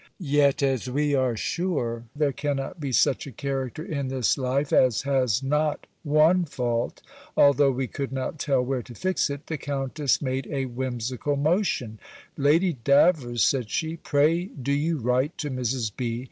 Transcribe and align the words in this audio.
Yet, 0.33 0.63
as 0.63 0.89
we 0.89 1.13
are 1.13 1.37
sure, 1.37 2.05
there 2.15 2.31
cannot 2.33 2.79
be 2.79 2.91
such 2.91 3.27
a 3.27 3.31
character 3.31 3.83
in 3.85 4.07
this 4.07 4.35
life 4.35 4.73
as 4.73 5.03
has 5.03 5.43
not 5.43 5.85
one 6.01 6.43
fault, 6.43 7.03
although 7.37 7.69
we 7.69 7.85
could 7.85 8.11
not 8.11 8.39
tell 8.39 8.65
where 8.65 8.81
to 8.81 8.95
fix 8.95 9.29
it, 9.29 9.45
the 9.45 9.59
countess 9.59 10.19
made 10.19 10.47
a 10.49 10.65
whimsical 10.65 11.35
motion: 11.35 11.99
"Lady 12.35 12.73
Davers," 12.83 13.43
said 13.43 13.69
she, 13.69 13.95
"pray 13.97 14.45
do 14.45 14.71
you 14.71 14.97
write 14.97 15.37
to 15.37 15.51
Mrs. 15.51 15.95
B. 15.95 16.19